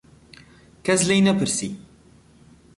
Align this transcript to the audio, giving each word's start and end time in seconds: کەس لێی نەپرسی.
کەس 0.85 1.01
لێی 1.09 1.23
نەپرسی. 1.27 1.71